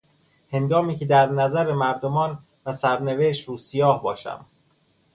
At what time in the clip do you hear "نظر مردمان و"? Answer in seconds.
1.25-2.73